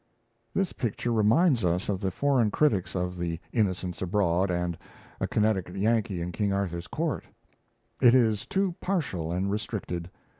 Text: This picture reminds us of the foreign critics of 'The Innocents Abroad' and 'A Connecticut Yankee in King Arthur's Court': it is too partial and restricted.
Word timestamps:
This 0.55 0.73
picture 0.73 1.11
reminds 1.13 1.63
us 1.63 1.87
of 1.87 2.01
the 2.01 2.09
foreign 2.09 2.49
critics 2.49 2.95
of 2.95 3.15
'The 3.17 3.39
Innocents 3.53 4.01
Abroad' 4.01 4.49
and 4.49 4.75
'A 5.19 5.27
Connecticut 5.27 5.75
Yankee 5.75 6.21
in 6.21 6.31
King 6.31 6.51
Arthur's 6.51 6.87
Court': 6.87 7.25
it 8.01 8.15
is 8.15 8.47
too 8.47 8.73
partial 8.81 9.31
and 9.31 9.51
restricted. 9.51 10.09